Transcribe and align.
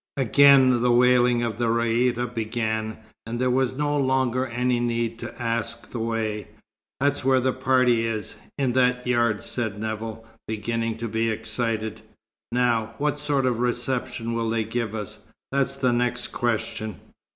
Again 0.17 0.81
the 0.81 0.89
wailing 0.91 1.43
of 1.43 1.59
the 1.59 1.67
raïta 1.67 2.33
began, 2.33 2.97
and 3.27 3.39
there 3.39 3.51
was 3.51 3.73
no 3.75 3.95
longer 3.95 4.47
any 4.47 4.79
need 4.79 5.19
to 5.19 5.39
ask 5.39 5.91
the 5.91 5.99
way. 5.99 6.47
"That's 6.99 7.23
where 7.23 7.39
the 7.39 7.53
party 7.53 8.07
is 8.07 8.33
in 8.57 8.73
that 8.73 9.05
yard," 9.05 9.43
said 9.43 9.79
Nevill, 9.79 10.25
beginning 10.47 10.97
to 10.97 11.07
be 11.07 11.29
excited. 11.29 12.01
"Now, 12.51 12.95
what 12.97 13.19
sort 13.19 13.45
of 13.45 13.59
reception 13.59 14.33
will 14.33 14.49
they 14.49 14.63
give 14.63 14.95
us? 14.95 15.19
That's 15.51 15.75
the 15.75 15.93
next 15.93 16.29
question." 16.29 16.95